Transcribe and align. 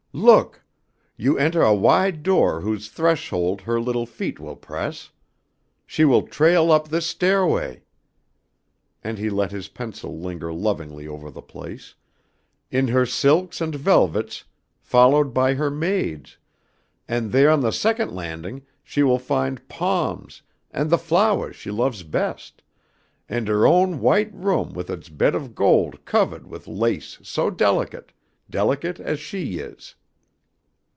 "Look. 0.13 0.65
You 1.15 1.35
entah 1.39 1.65
a 1.65 1.73
wide 1.73 2.21
door 2.21 2.59
whose 2.59 2.89
threshold 2.89 3.61
her 3.61 3.79
little 3.79 4.05
feet 4.05 4.41
will 4.41 4.57
press. 4.57 5.09
She 5.85 6.03
will 6.03 6.23
trail 6.27 6.69
up 6.69 6.89
this 6.89 7.13
staiahway," 7.13 7.83
and 9.01 9.17
he 9.17 9.29
let 9.29 9.53
his 9.53 9.69
pencil 9.69 10.19
linger 10.19 10.51
lovingly 10.51 11.07
over 11.07 11.31
the 11.31 11.41
place, 11.41 11.95
"in 12.69 12.89
her 12.89 13.05
silks 13.05 13.61
and 13.61 13.73
velvets, 13.73 14.43
followed 14.81 15.33
by 15.33 15.53
her 15.53 15.69
maids, 15.71 16.37
and 17.07 17.31
theah 17.31 17.49
on 17.49 17.61
the 17.61 17.71
second 17.71 18.13
landing 18.13 18.63
she 18.83 19.03
will 19.03 19.17
find 19.19 19.65
palms 19.69 20.41
and 20.71 20.89
the 20.89 20.97
flowahs 20.97 21.55
she 21.55 21.71
loves 21.71 22.03
best, 22.03 22.61
and 23.29 23.47
her 23.47 23.65
own 23.65 24.01
white 24.01 24.33
room 24.33 24.73
with 24.73 24.89
its 24.89 25.07
bed 25.07 25.35
of 25.35 25.55
gold 25.55 26.03
covahd 26.03 26.47
with 26.47 26.67
lace 26.67 27.17
so 27.23 27.49
delicate, 27.49 28.11
delicate 28.49 28.99
as 28.99 29.17
she 29.17 29.57
is. 29.59 29.95